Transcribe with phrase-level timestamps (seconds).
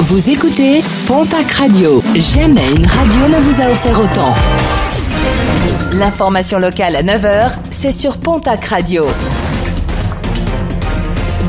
[0.00, 2.02] Vous écoutez Pontac Radio.
[2.16, 4.34] Jamais une radio ne vous a offert autant.
[5.92, 9.06] L'information locale à 9h, c'est sur Pontac Radio.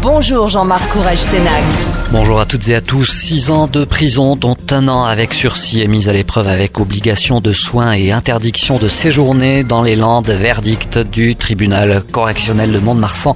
[0.02, 1.64] Bonjour Jean-Marc Courage Sénac.
[2.12, 3.06] Bonjour à toutes et à tous.
[3.12, 7.42] Six ans de prison, dont un an avec sursis et mise à l'épreuve avec obligation
[7.42, 10.30] de soins et interdiction de séjourner dans les Landes.
[10.30, 13.34] Verdict du tribunal correctionnel de Mont-de-Marsan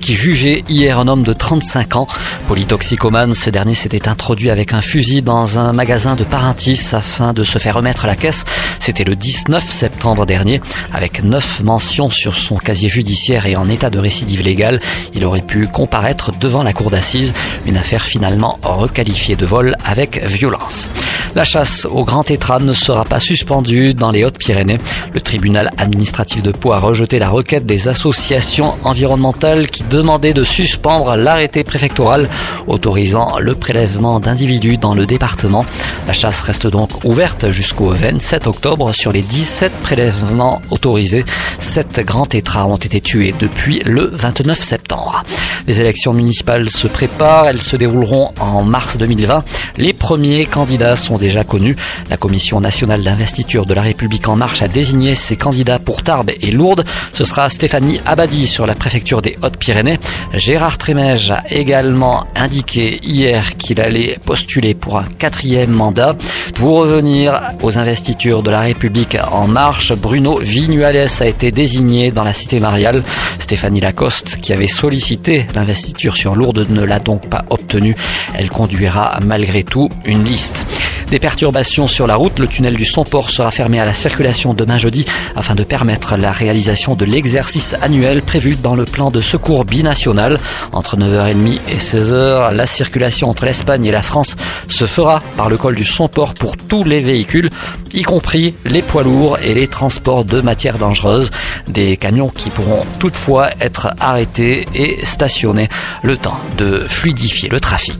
[0.00, 2.06] qui jugeait hier un homme de 35 ans.
[2.46, 7.42] Polytoxicomane, ce dernier s'était introduit avec un fusil dans un magasin de Parentis afin de
[7.42, 8.44] se faire remettre à la caisse.
[8.78, 10.60] C'était le 19 septembre dernier.
[10.92, 14.80] Avec neuf mentions sur son casier judiciaire et en état de récidive légale,
[15.14, 17.32] il aurait pu comparaître devant la cour d'assises.
[17.66, 20.88] Une affaire finalement requalifiée de vol avec violence.
[21.36, 24.78] La chasse au grand tétran ne sera pas suspendue dans les Hautes-Pyrénées.
[25.12, 30.42] Le tribunal administratif de Pau a rejeté la requête des associations environnementales qui demandaient de
[30.42, 32.28] suspendre l'arrêté préfectoral
[32.66, 35.64] autorisant le prélèvement d'individus dans le département.
[36.08, 41.24] La chasse reste donc ouverte jusqu'au 27 octobre sur les 17 prélèvements autorisés.
[41.60, 45.22] Sept grands tétras ont été tués depuis le 29 septembre.
[45.68, 49.44] Les élections municipales se préparent, elles se dérouleront en mars 2020.
[49.76, 51.76] Les premiers candidats sont déjà connus.
[52.08, 56.32] La Commission nationale d'investiture de la République en marche a désigné ses candidats pour Tarbes
[56.40, 56.84] et Lourdes.
[57.12, 60.00] Ce sera Stéphanie Abadi sur la préfecture des Hautes-Pyrénées.
[60.34, 66.16] Gérard Trémège a également indiqué hier qu'il allait postuler pour un quatrième mandat.
[66.54, 72.24] Pour revenir aux investitures de la République en marche, Bruno Vignuales a été désigné dans
[72.24, 73.02] la cité mariale.
[73.38, 77.94] Stéphanie Lacoste, qui avait sollicité l'investiture sur Lourdes, ne l'a donc pas obtenue.
[78.34, 80.64] Elle conduira malgré tout une liste.
[81.10, 84.78] Des perturbations sur la route, le tunnel du Somport sera fermé à la circulation demain
[84.78, 89.64] jeudi afin de permettre la réalisation de l'exercice annuel prévu dans le plan de secours
[89.64, 90.38] binational.
[90.70, 94.36] Entre 9h30 et 16h, la circulation entre l'Espagne et la France
[94.68, 97.50] se fera par le col du Somport pour tous les véhicules,
[97.92, 101.32] y compris les poids lourds et les transports de matières dangereuses.
[101.66, 105.68] Des camions qui pourront toutefois être arrêtés et stationnés
[106.04, 107.98] le temps de fluidifier le trafic.